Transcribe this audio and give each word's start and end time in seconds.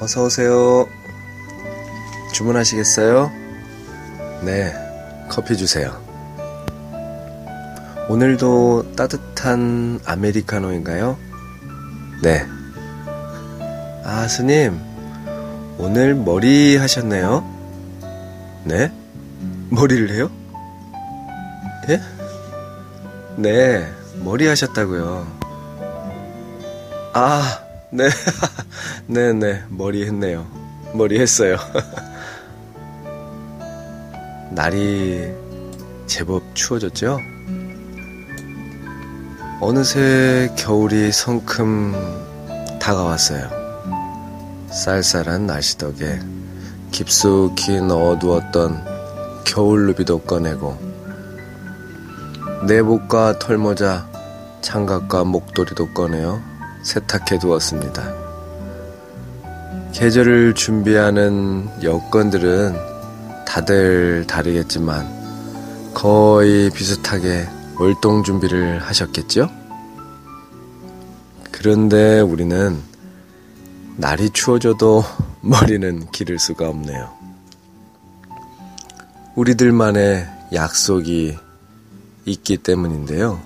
어서 0.00 0.22
오세요. 0.22 0.88
주문하시겠어요? 2.32 3.32
네, 4.44 4.72
커피 5.28 5.56
주세요. 5.56 6.00
오늘도 8.08 8.94
따뜻한 8.94 9.98
아메리카노인가요? 10.04 11.18
네. 12.22 12.46
아, 14.04 14.28
스님, 14.28 14.80
오늘 15.78 16.14
머리 16.14 16.76
하셨네요? 16.76 17.44
네? 18.64 18.92
머리를 19.70 20.10
해요? 20.10 20.30
예? 21.88 22.00
네, 23.36 23.92
머리 24.22 24.46
하셨다고요. 24.46 25.26
아, 27.14 27.60
네. 27.90 28.08
네, 29.10 29.32
네. 29.32 29.64
머리 29.70 30.04
했네요. 30.04 30.46
머리 30.92 31.18
했어요. 31.18 31.56
날이 34.52 35.32
제법 36.06 36.42
추워졌죠? 36.54 37.18
어느새 39.62 40.52
겨울이 40.58 41.10
성큼 41.10 41.94
다가왔어요. 42.78 43.48
쌀쌀한 44.70 45.46
날씨 45.46 45.78
덕에 45.78 46.20
깊숙이 46.90 47.80
넣어두었던 47.80 48.84
겨울 49.46 49.86
루비도 49.86 50.18
꺼내고 50.20 50.76
내복과 52.66 53.38
털모자, 53.38 54.06
장갑과 54.60 55.24
목도리도 55.24 55.94
꺼내어 55.94 56.42
세탁해 56.82 57.38
두었습니다. 57.38 58.27
계절을 59.92 60.54
준비하는 60.54 61.68
여건들은 61.82 62.74
다들 63.46 64.26
다르겠지만 64.26 65.92
거의 65.94 66.70
비슷하게 66.70 67.48
월동 67.78 68.22
준비를 68.22 68.80
하셨겠죠? 68.80 69.48
그런데 71.50 72.20
우리는 72.20 72.80
날이 73.96 74.30
추워져도 74.30 75.02
머리는 75.40 76.08
기를 76.12 76.38
수가 76.38 76.68
없네요. 76.68 77.10
우리들만의 79.34 80.28
약속이 80.52 81.36
있기 82.26 82.56
때문인데요. 82.58 83.40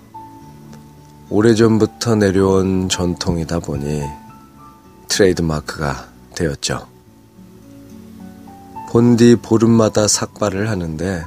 오래전부터 1.31 2.17
내려온 2.17 2.89
전통이다 2.91 3.61
보니 3.61 4.03
트레이드 5.09 5.41
마크가 5.41 6.12
되었죠. 6.35 6.87
본디 8.91 9.37
보름마다 9.37 10.07
삭발을 10.07 10.69
하는데 10.69 11.25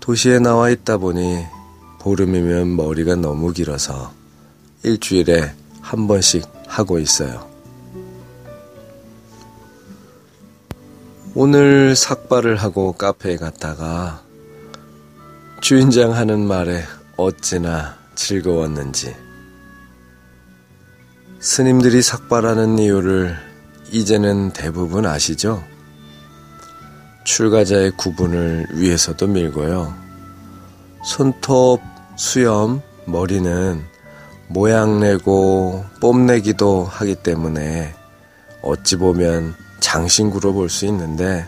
도시에 0.00 0.38
나와 0.38 0.70
있다 0.70 0.96
보니 0.96 1.44
보름이면 2.00 2.76
머리가 2.76 3.16
너무 3.16 3.52
길어서 3.52 4.12
일주일에 4.82 5.52
한 5.80 6.06
번씩 6.06 6.44
하고 6.66 6.98
있어요. 6.98 7.46
오늘 11.34 11.94
삭발을 11.94 12.56
하고 12.56 12.92
카페에 12.92 13.36
갔다가 13.36 14.22
주인장 15.60 16.14
하는 16.14 16.46
말에 16.46 16.82
어찌나 17.18 17.98
즐거웠는지 18.14 19.14
스님들이 21.40 22.00
삭발하는 22.00 22.78
이유를 22.78 23.45
이제는 23.90 24.50
대부분 24.50 25.06
아시죠? 25.06 25.62
출가자의 27.24 27.92
구분을 27.92 28.66
위해서도 28.72 29.26
밀고요. 29.26 29.94
손톱, 31.04 31.80
수염, 32.16 32.82
머리는 33.04 33.82
모양 34.48 35.00
내고 35.00 35.84
뽐내기도 36.00 36.84
하기 36.84 37.16
때문에 37.16 37.94
어찌 38.62 38.96
보면 38.96 39.54
장신구로 39.80 40.52
볼 40.52 40.68
수 40.68 40.86
있는데 40.86 41.46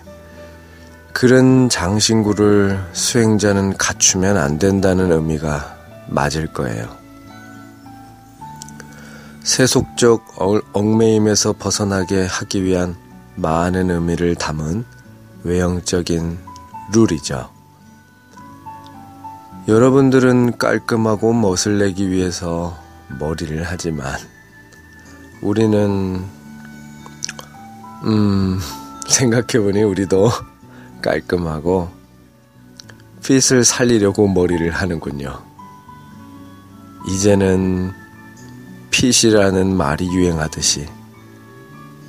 그런 1.13 1.69
장신구를 1.69 2.79
수행자는 2.93 3.77
갖추면 3.77 4.37
안 4.37 4.59
된다는 4.59 5.11
의미가 5.11 5.77
맞을 6.09 6.47
거예요. 6.53 6.89
세속적 9.49 10.35
얽매임에서 10.75 11.55
벗어나게 11.55 12.27
하기 12.27 12.65
위한 12.65 12.95
많은 13.37 13.91
의미를 13.91 14.35
담은 14.35 14.85
외형적인 15.43 16.39
룰이죠. 16.93 17.49
여러분들은 19.67 20.59
깔끔하고 20.59 21.33
멋을 21.33 21.79
내기 21.79 22.11
위해서 22.11 22.79
머리를 23.19 23.65
하지만 23.65 24.19
우리는 25.41 26.23
음 28.05 28.61
생각해보니 29.09 29.83
우리도 29.83 30.31
깔끔하고 31.01 31.89
핏을 33.25 33.65
살리려고 33.65 34.29
머리를 34.29 34.71
하는군요. 34.71 35.43
이제는 37.09 38.08
핏이라는 38.91 39.77
말이 39.77 40.07
유행하듯이 40.09 40.87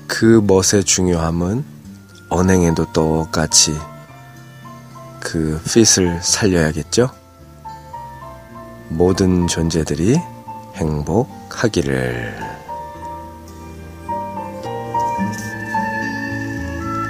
그 0.07 0.43
멋의 0.45 0.83
중요함은 0.85 1.63
언행에도 2.29 2.91
똑같이 2.91 3.75
그 5.19 5.61
핏을 5.65 6.21
살려야겠죠? 6.21 7.09
모든 8.89 9.47
존재들이 9.47 10.19
행복하기를. 10.75 12.48